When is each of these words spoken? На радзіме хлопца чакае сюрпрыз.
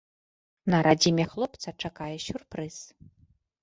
На 0.75 0.79
радзіме 0.87 1.25
хлопца 1.35 1.77
чакае 1.81 2.11
сюрпрыз. 2.29 2.85